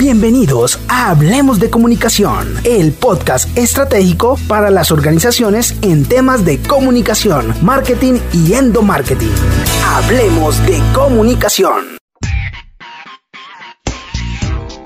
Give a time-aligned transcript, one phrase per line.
[0.00, 7.54] Bienvenidos a Hablemos de Comunicación, el podcast estratégico para las organizaciones en temas de comunicación,
[7.60, 9.34] marketing y endomarketing.
[9.84, 11.98] Hablemos de Comunicación.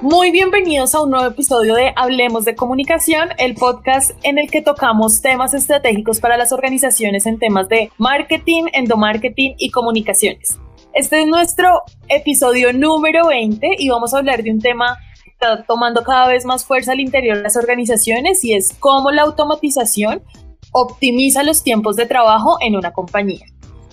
[0.02, 4.62] Muy bienvenidos a un nuevo episodio de Hablemos de Comunicación, el podcast en el que
[4.62, 10.58] tocamos temas estratégicos para las organizaciones en temas de marketing, endomarketing y comunicaciones.
[10.94, 15.64] Este es nuestro episodio número 20 y vamos a hablar de un tema que está
[15.64, 20.22] tomando cada vez más fuerza al interior de las organizaciones y es cómo la automatización
[20.70, 23.44] optimiza los tiempos de trabajo en una compañía.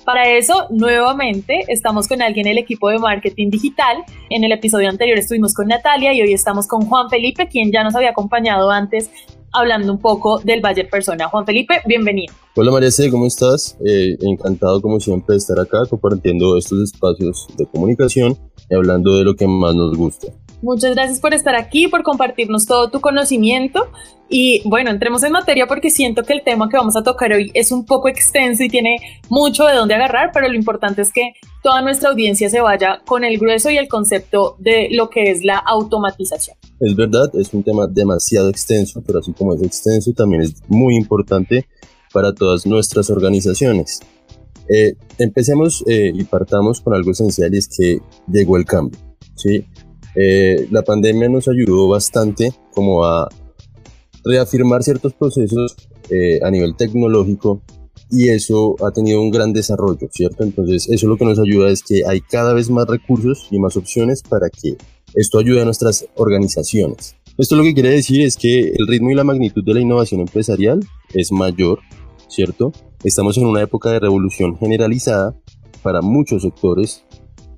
[0.05, 4.03] Para eso, nuevamente, estamos con alguien del equipo de marketing digital.
[4.29, 7.83] En el episodio anterior estuvimos con Natalia y hoy estamos con Juan Felipe, quien ya
[7.83, 9.09] nos había acompañado antes
[9.51, 11.27] hablando un poco del Bayer Persona.
[11.27, 12.33] Juan Felipe, bienvenido.
[12.55, 13.77] Hola María C, ¿cómo estás?
[13.85, 18.37] Eh, encantado como siempre de estar acá compartiendo estos espacios de comunicación
[18.69, 20.27] y hablando de lo que más nos gusta.
[20.61, 23.87] Muchas gracias por estar aquí, por compartirnos todo tu conocimiento.
[24.29, 27.51] Y bueno, entremos en materia porque siento que el tema que vamos a tocar hoy
[27.53, 31.33] es un poco extenso y tiene mucho de dónde agarrar, pero lo importante es que
[31.63, 35.43] toda nuestra audiencia se vaya con el grueso y el concepto de lo que es
[35.43, 36.55] la automatización.
[36.81, 40.95] Es verdad, es un tema demasiado extenso, pero así como es extenso, también es muy
[40.95, 41.67] importante
[42.11, 43.99] para todas nuestras organizaciones.
[44.67, 48.99] Eh, empecemos eh, y partamos con algo esencial y es que llegó el cambio.
[49.35, 49.63] ¿sí?
[50.15, 53.29] Eh, la pandemia nos ayudó bastante como a
[54.23, 55.75] reafirmar ciertos procesos
[56.43, 57.61] a nivel tecnológico
[58.09, 60.43] y eso ha tenido un gran desarrollo, ¿cierto?
[60.43, 63.77] Entonces eso lo que nos ayuda es que hay cada vez más recursos y más
[63.77, 64.75] opciones para que
[65.15, 67.15] esto ayuda a nuestras organizaciones.
[67.37, 70.21] Esto lo que quiere decir es que el ritmo y la magnitud de la innovación
[70.21, 70.79] empresarial
[71.13, 71.79] es mayor,
[72.27, 72.71] ¿cierto?
[73.03, 75.35] Estamos en una época de revolución generalizada
[75.81, 77.03] para muchos sectores.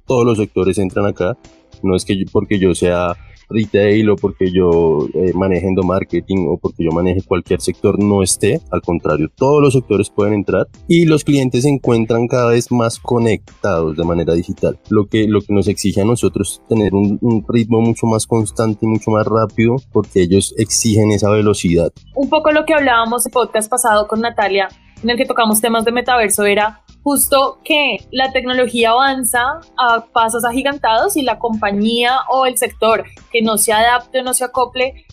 [0.05, 1.37] Todos los sectores entran acá.
[1.81, 3.15] No es que porque yo sea
[3.53, 8.59] retail o porque yo eh, maneje endomarketing o porque yo maneje cualquier sector no esté,
[8.71, 12.99] al contrario, todos los sectores pueden entrar y los clientes se encuentran cada vez más
[12.99, 17.45] conectados de manera digital, lo que, lo que nos exige a nosotros tener un, un
[17.47, 21.91] ritmo mucho más constante y mucho más rápido porque ellos exigen esa velocidad.
[22.15, 24.69] Un poco lo que hablábamos en podcast pasado con Natalia,
[25.03, 30.45] en el que tocamos temas de metaverso, era justo que la tecnología avanza a pasos
[30.45, 35.05] agigantados y la compañía o el sector que no se adapte o no se acople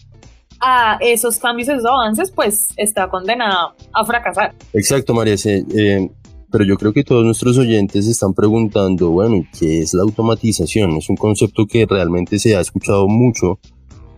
[0.61, 4.55] a esos cambios, esos avances, pues está condenada a fracasar.
[4.73, 5.34] Exacto, María.
[5.45, 6.11] Eh,
[6.50, 10.97] pero yo creo que todos nuestros oyentes están preguntando, bueno, ¿qué es la automatización?
[10.97, 13.59] Es un concepto que realmente se ha escuchado mucho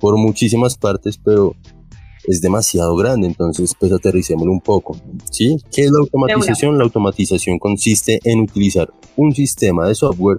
[0.00, 1.54] por muchísimas partes, pero
[2.24, 4.96] es demasiado grande, entonces pues aterricémoslo un poco.
[5.30, 5.56] ¿sí?
[5.72, 6.78] ¿Qué es la automatización?
[6.78, 10.38] La automatización consiste en utilizar un sistema de software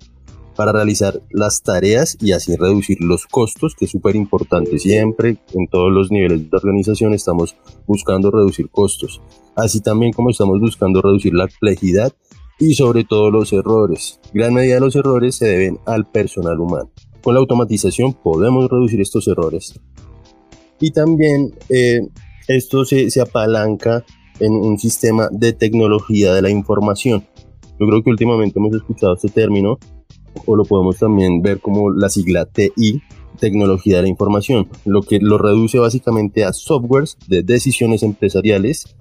[0.55, 4.77] para realizar las tareas y así reducir los costos, que es súper importante.
[4.79, 7.55] Siempre en todos los niveles de organización estamos
[7.87, 9.21] buscando reducir costos,
[9.55, 12.13] así también como estamos buscando reducir la complejidad
[12.59, 14.19] y sobre todo los errores.
[14.33, 16.91] Gran medida de los errores se deben al personal humano.
[17.21, 19.79] Con la automatización podemos reducir estos errores
[20.79, 22.01] y también eh,
[22.47, 24.03] esto se, se apalanca
[24.39, 27.25] en un sistema de tecnología de la información.
[27.79, 29.77] Yo creo que últimamente hemos escuchado este término
[30.45, 33.01] o lo podemos también ver como la sigla TI,
[33.39, 38.95] tecnología de la información, lo que lo reduce básicamente a softwares de decisiones empresariales,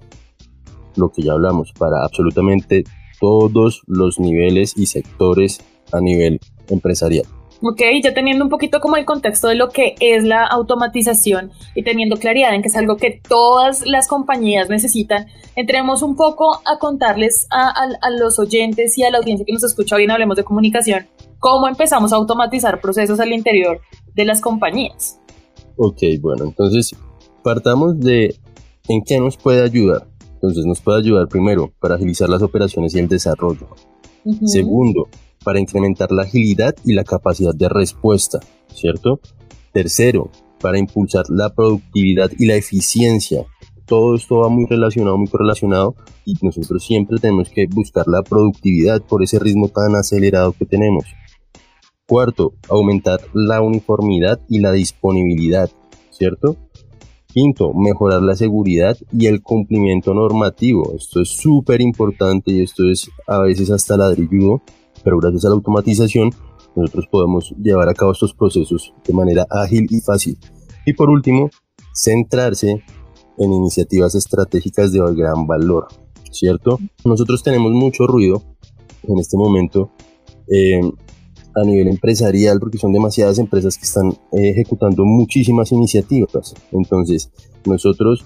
[0.95, 2.83] lo que ya hablamos, para absolutamente
[3.19, 5.61] todos los niveles y sectores
[5.91, 7.25] a nivel empresarial.
[7.65, 11.83] Ok, ya teniendo un poquito como el contexto de lo que es la automatización y
[11.83, 16.77] teniendo claridad en que es algo que todas las compañías necesitan, entremos un poco a
[16.77, 17.73] contarles a,
[18.19, 21.07] los oyentes y a la audiencia que nos escucha hoy en Hablemos de Comunicación
[21.39, 23.79] cómo empezamos a automatizar procesos al interior
[24.13, 25.21] de las compañías.
[25.77, 26.93] Ok, bueno, entonces
[27.43, 28.35] partamos de
[28.89, 30.07] en qué nos puede ayudar.
[30.33, 33.67] Entonces nos puede ayudar primero para agilizar las operaciones y el desarrollo.
[34.45, 35.07] Segundo,
[35.43, 38.39] para incrementar la agilidad y la capacidad de respuesta,
[38.73, 39.19] ¿cierto?
[39.71, 40.31] Tercero,
[40.63, 43.45] para impulsar la productividad y la eficiencia.
[43.85, 45.95] Todo esto va muy relacionado, muy correlacionado
[46.25, 51.05] y nosotros siempre tenemos que buscar la productividad por ese ritmo tan acelerado que tenemos.
[52.07, 55.69] Cuarto, aumentar la uniformidad y la disponibilidad,
[56.11, 56.55] ¿cierto?
[57.27, 60.93] Quinto, mejorar la seguridad y el cumplimiento normativo.
[60.95, 64.61] Esto es súper importante y esto es a veces hasta ladrilludo
[65.03, 66.31] pero gracias a la automatización
[66.75, 70.37] nosotros podemos llevar a cabo estos procesos de manera ágil y fácil.
[70.85, 71.49] Y por último,
[71.93, 72.83] centrarse
[73.37, 75.87] en iniciativas estratégicas de gran valor,
[76.31, 76.79] ¿cierto?
[77.05, 78.43] Nosotros tenemos mucho ruido
[79.03, 79.91] en este momento
[80.47, 80.81] eh,
[81.55, 86.55] a nivel empresarial, porque son demasiadas empresas que están eh, ejecutando muchísimas iniciativas.
[86.71, 87.31] Entonces,
[87.65, 88.25] nosotros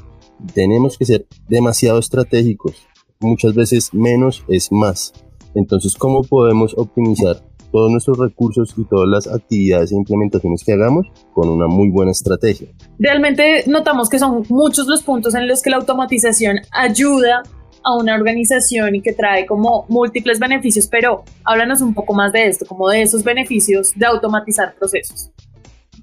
[0.53, 2.87] tenemos que ser demasiado estratégicos.
[3.19, 5.13] Muchas veces menos es más.
[5.57, 7.37] Entonces, ¿cómo podemos optimizar
[7.71, 12.11] todos nuestros recursos y todas las actividades e implementaciones que hagamos con una muy buena
[12.11, 12.67] estrategia?
[12.99, 17.41] Realmente notamos que son muchos los puntos en los que la automatización ayuda
[17.83, 22.47] a una organización y que trae como múltiples beneficios, pero háblanos un poco más de
[22.47, 25.31] esto, como de esos beneficios de automatizar procesos.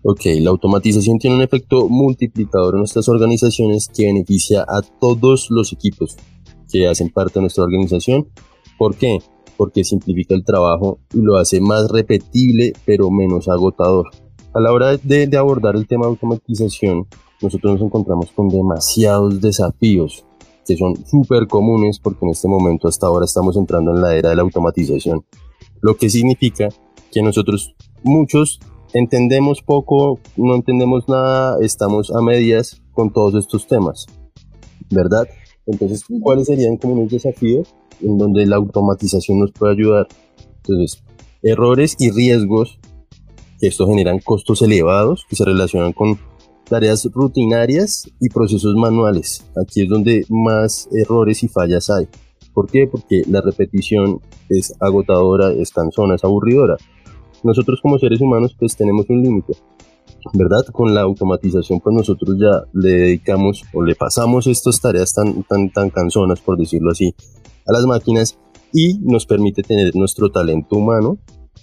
[0.02, 5.72] Ok, la automatización tiene un efecto multiplicador en nuestras organizaciones que beneficia a todos los
[5.72, 6.16] equipos
[6.70, 8.26] que hacen parte de nuestra organización.
[8.76, 9.18] ¿Por qué?
[9.56, 14.10] Porque simplifica el trabajo y lo hace más repetible pero menos agotador.
[14.54, 17.06] A la hora de, abordar el tema de automatización,
[17.42, 20.24] nosotros nos encontramos con demasiados desafíos
[20.66, 24.30] que son súper comunes porque en este momento hasta ahora estamos entrando en la era
[24.30, 25.24] de la automatización.
[25.80, 26.68] Lo que significa
[27.12, 28.60] que nosotros muchos
[28.94, 34.06] entendemos poco, no entendemos nada, estamos a medias con todos estos temas,
[34.88, 35.28] ¿verdad?
[35.66, 40.08] Entonces, ¿cuáles serían como unos desafíos en donde la automatización nos puede ayudar?
[40.56, 41.02] Entonces,
[41.43, 42.78] errores y riesgos
[43.61, 46.19] que esto generan costos elevados que se relacionan con
[46.64, 49.44] tareas rutinarias y procesos manuales.
[49.61, 52.08] Aquí es donde más errores y fallas hay.
[52.52, 52.87] ¿Por qué?
[52.87, 56.76] Porque la repetición es agotadora, es cansona, es aburridora.
[57.43, 59.55] Nosotros como seres humanos pues tenemos un límite,
[60.32, 60.65] ¿verdad?
[60.73, 65.71] Con la automatización pues nosotros ya le dedicamos o le pasamos estas tareas tan, tan,
[65.71, 67.15] tan cansonas, por decirlo así,
[67.67, 68.38] a las máquinas
[68.73, 71.19] y nos permite tener nuestro talento humano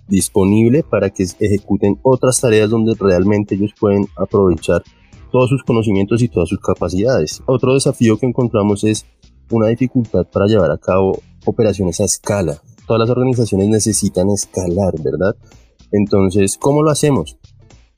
[0.07, 4.83] disponible para que ejecuten otras tareas donde realmente ellos pueden aprovechar
[5.31, 7.41] todos sus conocimientos y todas sus capacidades.
[7.45, 9.05] Otro desafío que encontramos es
[9.49, 12.61] una dificultad para llevar a cabo operaciones a escala.
[12.87, 15.35] Todas las organizaciones necesitan escalar, ¿verdad?
[15.91, 17.37] Entonces, ¿cómo lo hacemos?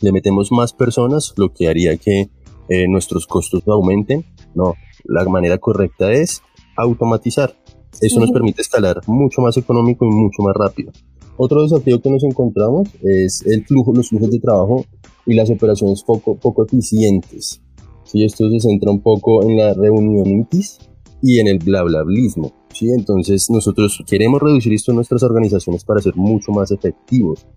[0.03, 2.29] Le metemos más personas, lo que haría que
[2.67, 4.25] eh, nuestros costos aumenten.
[4.53, 4.73] No,
[5.05, 6.41] la manera correcta es
[6.75, 7.55] automatizar.
[8.01, 10.91] Eso nos permite escalar mucho más económico y mucho más rápido.
[11.38, 14.83] Otro desafío que nos encontramos es el flujo, los flujos de trabajo
[15.25, 17.61] y las operaciones poco, poco eficientes.
[18.03, 18.25] ¿sí?
[18.25, 20.79] Esto se centra un poco en la reunionitis
[21.21, 22.51] y en el blablablismo.
[22.73, 22.89] ¿sí?
[22.91, 27.47] Entonces nosotros queremos reducir esto en nuestras organizaciones para ser mucho más efectivos.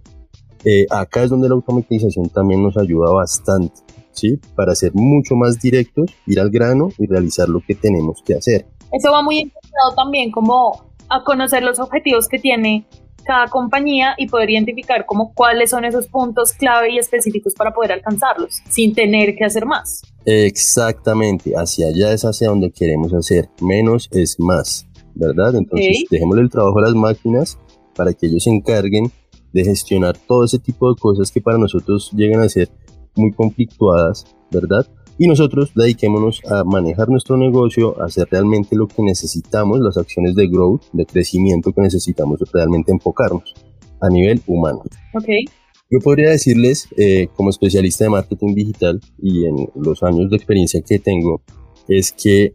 [0.69, 3.73] Eh, acá es donde la automatización también nos ayuda bastante,
[4.11, 4.41] ¿sí?
[4.57, 8.67] Para ser mucho más directos, ir al grano y realizar lo que tenemos que hacer.
[8.91, 12.85] Eso va muy enfocado también como a conocer los objetivos que tiene
[13.25, 17.93] cada compañía y poder identificar como cuáles son esos puntos clave y específicos para poder
[17.93, 20.03] alcanzarlos, sin tener que hacer más.
[20.25, 23.49] Exactamente, hacia allá es hacia donde queremos hacer.
[23.61, 25.55] Menos es más, ¿verdad?
[25.55, 27.57] Entonces, dejémosle el trabajo a las máquinas
[27.95, 29.13] para que ellos se encarguen
[29.57, 32.69] de gestionar todo ese tipo de cosas que para nosotros llegan a ser
[33.17, 34.87] muy conflictuadas, ¿verdad?
[35.19, 40.35] y nosotros dediquémonos a manejar nuestro negocio, a hacer realmente lo que necesitamos, las acciones
[40.35, 43.55] de growth, de crecimiento que necesitamos realmente enfocarnos
[44.01, 44.83] a nivel humano.
[45.15, 45.45] Okay.
[45.91, 50.83] Yo podría decirles, eh, como especialista de marketing digital y en los años de experiencia
[50.83, 51.41] que tengo,
[51.89, 52.53] es que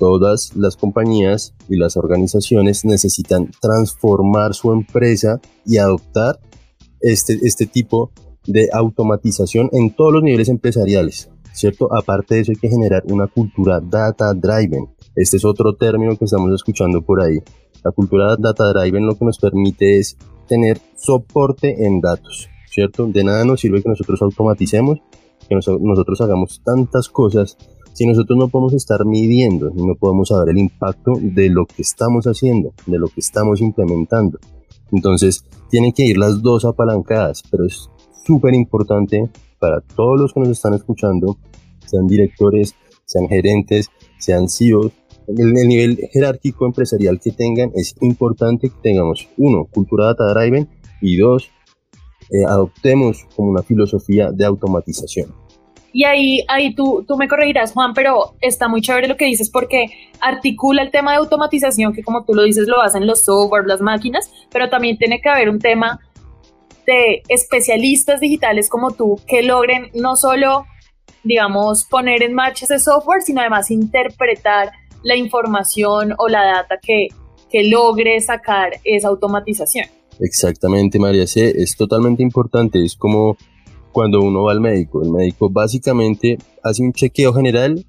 [0.00, 6.40] todas las compañías y las organizaciones necesitan transformar su empresa y adoptar
[7.00, 8.10] este, este tipo
[8.46, 11.30] de automatización en todos los niveles empresariales.
[11.52, 11.88] ¿cierto?
[11.94, 14.88] Aparte de eso hay que generar una cultura data driven.
[15.14, 17.38] Este es otro término que estamos escuchando por ahí.
[17.84, 20.16] La cultura data driven lo que nos permite es
[20.48, 23.06] tener soporte en datos, ¿cierto?
[23.06, 24.98] De nada nos sirve que nosotros automaticemos,
[25.48, 27.58] que nosotros hagamos tantas cosas
[27.92, 32.24] si nosotros no podemos estar midiendo, no podemos saber el impacto de lo que estamos
[32.26, 34.38] haciendo, de lo que estamos implementando.
[34.92, 37.88] Entonces, tienen que ir las dos apalancadas, pero es
[38.24, 41.36] súper importante para todos los que nos están escuchando,
[41.86, 44.92] sean directores, sean gerentes, sean CEOs,
[45.28, 50.68] el, el nivel jerárquico empresarial que tengan, es importante que tengamos, uno, cultura data driven
[51.00, 51.50] y dos,
[52.30, 55.39] eh, adoptemos como una filosofía de automatización.
[55.92, 59.50] Y ahí, ahí tú, tú me corregirás, Juan, pero está muy chévere lo que dices
[59.50, 59.86] porque
[60.20, 63.80] articula el tema de automatización, que como tú lo dices, lo hacen los software, las
[63.80, 66.00] máquinas, pero también tiene que haber un tema
[66.86, 70.66] de especialistas digitales como tú que logren no solo,
[71.24, 74.70] digamos, poner en marcha ese software, sino además interpretar
[75.02, 77.08] la información o la data que,
[77.50, 79.86] que logre sacar esa automatización.
[80.20, 81.50] Exactamente, María C.
[81.56, 82.84] Es totalmente importante.
[82.84, 83.36] Es como
[83.92, 85.02] cuando uno va al médico.
[85.02, 87.84] El médico básicamente hace un chequeo general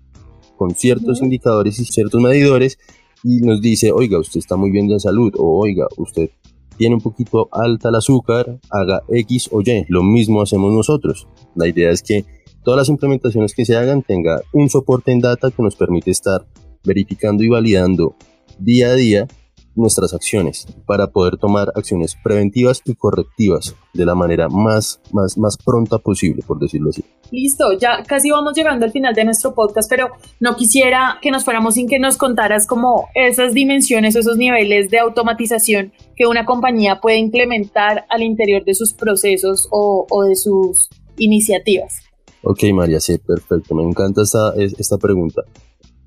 [0.58, 2.77] con ciertos indicadores y ciertos medidores
[3.24, 6.29] y nos dice, oiga, usted está muy bien de salud o oiga, usted
[6.77, 9.86] tiene un poquito alta el azúcar, haga X o Y.
[9.88, 11.27] Lo mismo hacemos nosotros.
[11.55, 12.25] La idea es que
[12.63, 16.46] todas las implementaciones que se hagan tenga un soporte en data que nos permite estar
[16.84, 18.15] verificando y validando
[18.58, 19.27] día a día
[19.75, 25.57] nuestras acciones para poder tomar acciones preventivas y correctivas de la manera más, más, más
[25.57, 27.03] pronta posible, por decirlo así.
[27.31, 30.09] Listo, ya casi vamos llegando al final de nuestro podcast, pero
[30.39, 34.99] no quisiera que nos fuéramos sin que nos contaras como esas dimensiones, esos niveles de
[34.99, 40.89] automatización que una compañía puede implementar al interior de sus procesos o, o de sus
[41.17, 42.01] iniciativas.
[42.43, 43.75] Ok, María, sí, perfecto.
[43.75, 45.43] Me encanta esta, esta pregunta.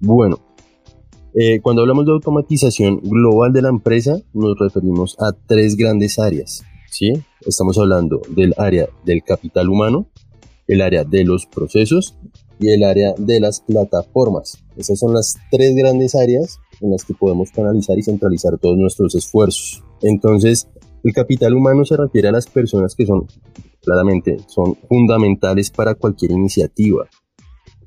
[0.00, 0.38] Bueno,
[1.35, 6.62] eh, cuando hablamos de automatización global de la empresa, nos referimos a tres grandes áreas.
[6.91, 7.12] ¿sí?
[7.41, 10.07] Estamos hablando del área del capital humano,
[10.69, 12.17] el área de los procesos
[12.61, 14.62] y el área de las plataformas.
[14.76, 19.17] Esas son las tres grandes áreas en las que podemos canalizar y centralizar todos nuestros
[19.17, 19.83] esfuerzos.
[20.03, 20.69] Entonces,
[21.03, 23.26] el capital humano se refiere a las personas que son,
[23.83, 27.09] claramente, son fundamentales para cualquier iniciativa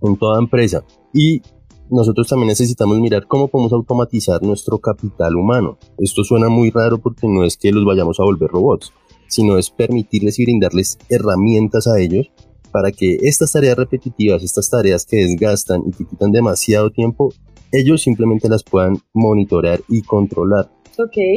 [0.01, 0.84] en toda empresa.
[1.13, 1.42] Y
[1.89, 5.77] nosotros también necesitamos mirar cómo podemos automatizar nuestro capital humano.
[5.98, 8.94] Esto suena muy raro porque no es que los vayamos a volver robots,
[9.27, 12.32] sino es permitirles y brindarles herramientas a ellos
[12.72, 17.34] para que estas tareas repetitivas, estas tareas que desgastan y que quitan demasiado tiempo,
[17.72, 20.72] ellos simplemente las puedan monitorear y controlar.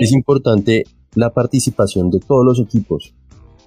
[0.00, 3.14] Es importante la participación de todos los equipos,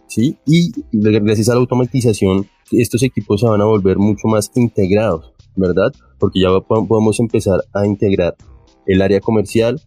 [0.08, 0.38] ¿sí?
[0.46, 5.92] Y gracias a la automatización, estos equipos se van a volver mucho más integrados, ¿verdad?
[6.24, 8.38] porque ya podemos empezar a integrar
[8.86, 9.82] el área comercial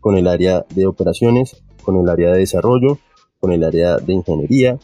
[0.00, 2.98] con el área de operaciones, con el área de desarrollo,
[3.40, 4.78] con el área de ingeniería,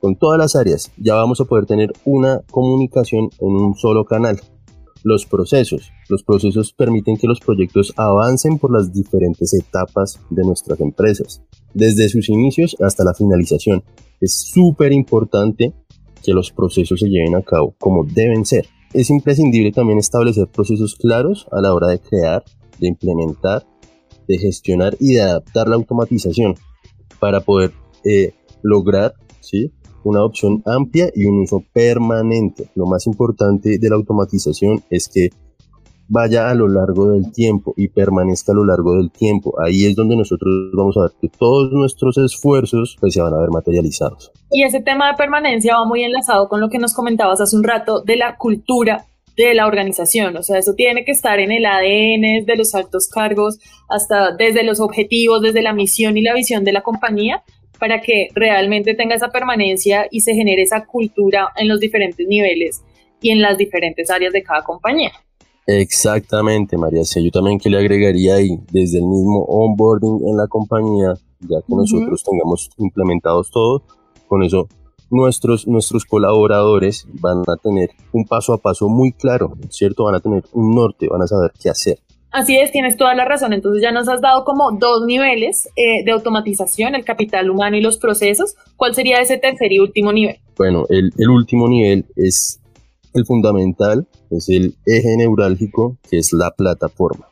[0.00, 0.90] con todas las áreas.
[0.96, 4.40] Ya vamos a poder tener una comunicación en un solo canal.
[5.04, 5.92] Los procesos.
[6.08, 11.42] Los procesos permiten que los proyectos avancen por las diferentes etapas de nuestras empresas,
[11.74, 13.84] desde sus inicios hasta la finalización.
[14.18, 15.74] Es súper importante
[16.24, 18.66] que los procesos se lleven a cabo como deben ser.
[18.92, 22.44] Es imprescindible también establecer procesos claros a la hora de crear,
[22.78, 23.66] de implementar,
[24.26, 26.54] de gestionar y de adaptar la automatización
[27.18, 27.72] para poder
[28.04, 29.14] eh, lograr
[30.04, 32.70] una opción amplia y un uso permanente.
[32.74, 35.30] Lo más importante de la automatización es que
[36.08, 39.54] vaya a lo largo del tiempo y permanezca a lo largo del tiempo.
[39.64, 43.40] Ahí es donde nosotros vamos a ver que todos nuestros esfuerzos pues, se van a
[43.40, 44.32] ver materializados.
[44.50, 47.64] Y ese tema de permanencia va muy enlazado con lo que nos comentabas hace un
[47.64, 49.04] rato de la cultura
[49.36, 53.08] de la organización, o sea, eso tiene que estar en el ADN de los altos
[53.08, 57.44] cargos, hasta desde los objetivos, desde la misión y la visión de la compañía,
[57.78, 62.82] para que realmente tenga esa permanencia y se genere esa cultura en los diferentes niveles
[63.20, 65.12] y en las diferentes áreas de cada compañía.
[65.68, 67.04] Exactamente, María.
[67.04, 71.58] Sí, yo también que le agregaría ahí, desde el mismo onboarding en la compañía, ya
[71.60, 73.82] que nosotros tengamos implementados todo,
[74.28, 74.66] con eso
[75.10, 80.04] nuestros, nuestros colaboradores van a tener un paso a paso muy claro, ¿cierto?
[80.04, 81.98] Van a tener un norte, van a saber qué hacer.
[82.30, 83.52] Así es, tienes toda la razón.
[83.52, 87.82] Entonces ya nos has dado como dos niveles eh, de automatización, el capital humano y
[87.82, 88.54] los procesos.
[88.76, 90.38] ¿Cuál sería ese tercer y último nivel?
[90.56, 92.60] Bueno, el, el último nivel es
[93.14, 97.28] el fundamental es el eje neurálgico, que es la plataforma.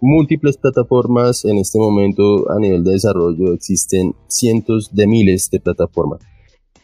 [0.00, 6.20] Múltiples plataformas en este momento a nivel de desarrollo existen cientos de miles de plataformas.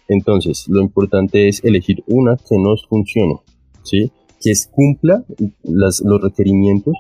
[0.08, 3.40] Entonces, lo importante es elegir una que nos funcione,
[3.82, 4.10] ¿sí?
[4.40, 5.24] que cumpla
[5.62, 6.94] los requerimientos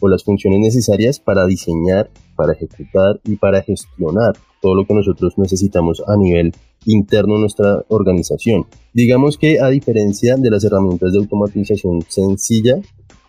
[0.00, 5.34] o las funciones necesarias para diseñar, para ejecutar y para gestionar todo lo que nosotros
[5.36, 6.52] necesitamos a nivel
[6.86, 8.66] interno de nuestra organización.
[8.92, 12.80] Digamos que a diferencia de las herramientas de automatización sencilla,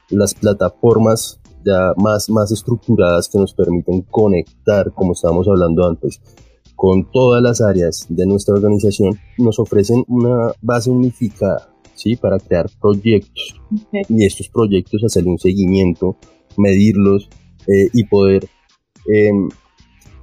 [0.09, 6.21] las plataformas ya más, más estructuradas que nos permiten conectar, como estábamos hablando antes,
[6.75, 12.15] con todas las áreas de nuestra organización, nos ofrecen una base unificada ¿sí?
[12.15, 13.61] para crear proyectos
[14.09, 16.17] y estos proyectos hacer un seguimiento,
[16.57, 17.29] medirlos
[17.67, 18.47] eh, y poder
[19.07, 19.49] em,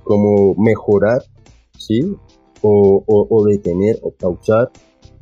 [0.09, 1.23] como mejorar
[1.77, 2.01] ¿sí?
[2.63, 4.71] o, detener o causar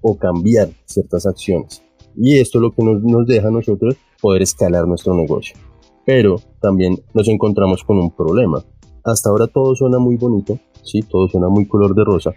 [0.01, 1.83] o cambiar ciertas acciones.
[2.17, 5.57] Y esto es lo que nos, deja a nosotros poder escalar nuestro negocio.
[6.05, 8.65] Pero también nos encontramos con un problema.
[9.05, 11.01] Hasta ahora todo suena muy bonito, ¿sí?
[11.01, 12.33] todo suena muy color de rosa,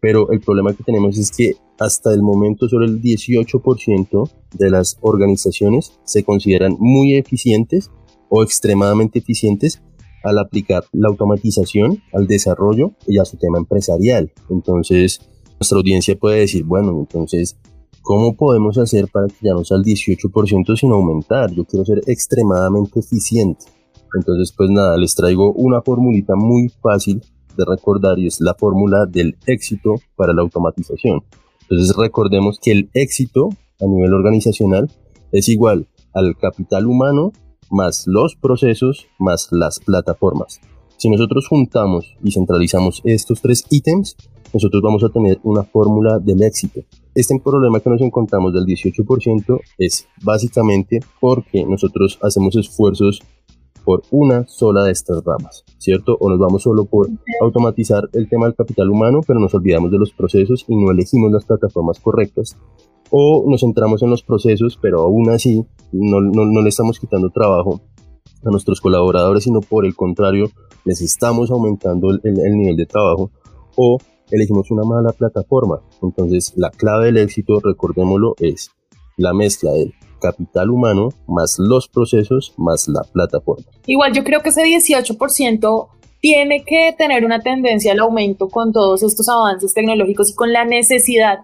[0.00, 4.98] pero el problema que tenemos es que hasta el momento solo el 18% de las
[5.00, 7.90] organizaciones se consideran muy eficientes
[8.28, 9.82] o extremadamente eficientes
[10.22, 14.32] al aplicar la automatización al desarrollo y a su tema empresarial.
[14.48, 15.20] Entonces,
[15.58, 17.58] nuestra audiencia puede decir, bueno, entonces,
[18.02, 21.52] ¿cómo podemos hacer para que ya no sea al 18% sin aumentar?
[21.52, 23.66] Yo quiero ser extremadamente eficiente.
[24.14, 27.22] Entonces, pues nada, les traigo una formulita muy fácil
[27.56, 31.22] de recordar y es la fórmula del éxito para la automatización.
[31.62, 33.50] Entonces recordemos que el éxito
[33.80, 34.90] a nivel organizacional
[35.32, 37.32] es igual al capital humano
[37.70, 40.60] más los procesos más las plataformas.
[40.96, 44.16] Si nosotros juntamos y centralizamos estos tres ítems,
[44.52, 46.80] nosotros vamos a tener una fórmula del éxito.
[47.14, 53.22] Este problema que nos encontramos del 18% es básicamente porque nosotros hacemos esfuerzos
[53.84, 56.16] por una sola de estas ramas, ¿cierto?
[56.20, 57.08] O nos vamos solo por
[57.40, 61.32] automatizar el tema del capital humano, pero nos olvidamos de los procesos y no elegimos
[61.32, 62.56] las plataformas correctas.
[63.10, 67.80] O nos centramos en los procesos, pero aún así no, no, le estamos quitando trabajo
[68.44, 70.50] a nuestros colaboradores, sino por el contrario,
[70.84, 73.30] les estamos aumentando el, el nivel de trabajo.
[73.76, 73.98] O
[74.30, 75.80] elegimos una mala plataforma.
[76.02, 78.70] Entonces, la clave del éxito, recordémoslo, es
[79.16, 83.64] la mezcla del capital humano más los procesos más la plataforma.
[83.86, 85.88] Igual yo creo que ese 18%
[86.20, 90.64] tiene que tener una tendencia al aumento con todos estos avances tecnológicos y con la
[90.64, 91.40] necesidad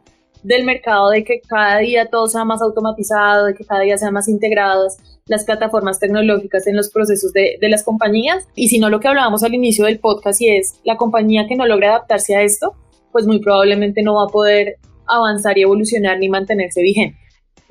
[0.47, 4.15] del mercado de que cada día todo sea más automatizado, de que cada día sean
[4.15, 8.47] más integradas las plataformas tecnológicas en los procesos de, de las compañías.
[8.55, 11.57] Y si no, lo que hablábamos al inicio del podcast y es la compañía que
[11.57, 12.75] no logra adaptarse a esto,
[13.11, 14.77] pues muy probablemente no va a poder
[15.07, 17.19] avanzar y evolucionar ni mantenerse vigente.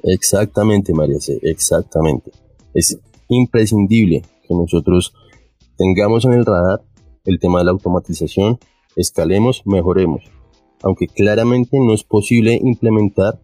[0.04, 2.32] Exactamente, María C, exactamente.
[2.74, 5.14] Es imprescindible que nosotros
[5.78, 6.82] tengamos en el radar
[7.26, 8.60] el tema de la automatización,
[8.96, 10.24] escalemos, mejoremos.
[10.84, 13.40] Aunque claramente no es posible implementar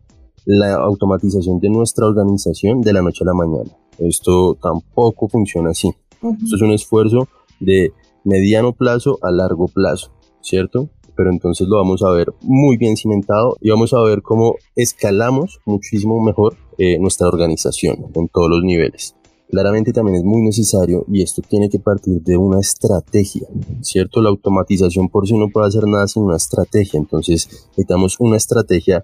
[0.46, 3.72] la automatización de nuestra organización de la noche a la mañana.
[4.00, 5.92] Esto tampoco funciona así.
[6.14, 7.28] Esto es un esfuerzo
[7.60, 10.12] de mediano plazo a largo plazo,
[10.42, 10.90] ¿cierto?
[11.16, 15.60] pero entonces lo vamos a ver muy bien cimentado y vamos a ver cómo escalamos
[15.66, 19.16] muchísimo mejor eh, nuestra organización en todos los niveles.
[19.52, 23.50] Claramente también es muy necesario y esto tiene que partir de una estrategia,
[23.82, 24.22] ¿cierto?
[24.22, 29.04] La automatización por sí no puede hacer nada sin una estrategia, entonces necesitamos una estrategia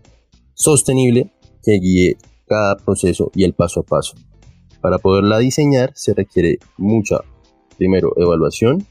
[0.53, 4.15] sostenible que guíe cada proceso y el paso a paso.
[4.79, 7.17] Para poderla diseñar se requiere mucha,
[7.77, 8.87] primero, evaluación,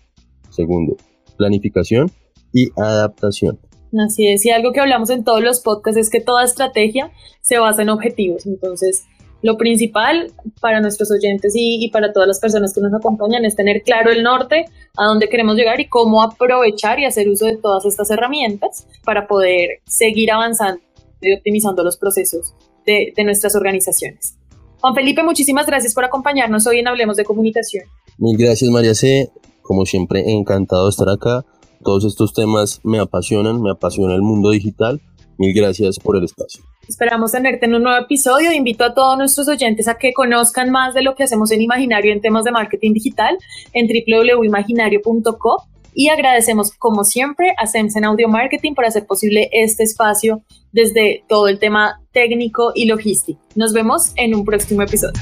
[0.51, 0.99] segundo,
[1.39, 2.11] planificación
[2.53, 3.59] y adaptación.
[4.05, 7.59] Así es, y algo que hablamos en todos los podcasts es que toda estrategia se
[7.59, 8.45] basa en objetivos.
[8.45, 9.05] Entonces,
[9.47, 13.83] lo principal para nuestros oyentes y, para todas las personas que nos acompañan es tener
[13.83, 17.85] claro el norte, a dónde queremos llegar y cómo aprovechar y hacer uso de todas
[17.87, 20.83] estas herramientas para poder seguir avanzando
[21.23, 22.55] y optimizando los procesos
[22.85, 24.37] de, de nuestras organizaciones.
[24.81, 27.85] Juan Felipe, muchísimas gracias por acompañarnos hoy en Hablemos de Comunicación.
[28.19, 29.31] Mil gracias, María C.
[29.63, 31.45] Como siempre, encantado de estar acá
[31.87, 35.01] todos estos temas me apasionan, me apasiona el mundo digital.
[35.39, 36.65] Mil gracias por el espacio.
[36.89, 38.53] Esperamos tenerte en un nuevo episodio.
[38.53, 42.13] Invito a todos nuestros oyentes a que conozcan más de lo que hacemos en Imaginario
[42.13, 43.37] en temas de marketing digital
[43.73, 50.43] en www.imaginario.co y agradecemos como siempre a Sensen Audio Marketing por hacer posible este espacio
[50.71, 53.41] desde todo el tema técnico y logístico.
[53.55, 55.15] Nos vemos en un próximo episodio.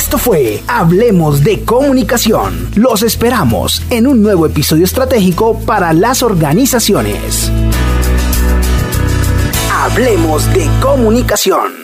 [0.00, 2.70] Esto fue Hablemos de Comunicación.
[2.74, 7.52] Los esperamos en un nuevo episodio estratégico para las organizaciones.
[9.70, 11.80] Hablemos de Comunicación.